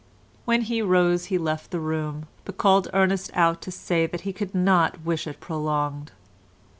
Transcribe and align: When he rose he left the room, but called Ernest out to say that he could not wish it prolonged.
When 0.45 0.61
he 0.63 0.81
rose 0.81 1.25
he 1.25 1.37
left 1.37 1.69
the 1.69 1.79
room, 1.79 2.25
but 2.43 2.57
called 2.57 2.87
Ernest 2.91 3.29
out 3.35 3.61
to 3.61 3.71
say 3.71 4.07
that 4.07 4.21
he 4.21 4.33
could 4.33 4.55
not 4.55 5.01
wish 5.05 5.27
it 5.27 5.39
prolonged. 5.39 6.11